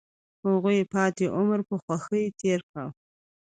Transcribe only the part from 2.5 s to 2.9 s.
کړ.